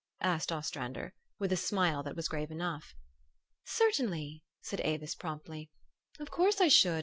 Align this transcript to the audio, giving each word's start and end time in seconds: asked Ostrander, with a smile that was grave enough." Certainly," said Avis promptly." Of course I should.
asked 0.23 0.51
Ostrander, 0.51 1.13
with 1.37 1.51
a 1.51 1.55
smile 1.55 2.01
that 2.01 2.15
was 2.15 2.27
grave 2.27 2.49
enough." 2.49 2.95
Certainly," 3.79 4.43
said 4.59 4.81
Avis 4.81 5.13
promptly." 5.13 5.69
Of 6.19 6.31
course 6.31 6.59
I 6.59 6.69
should. 6.69 6.99